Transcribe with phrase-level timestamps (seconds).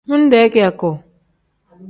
[0.09, 0.89] Minde kiyaku.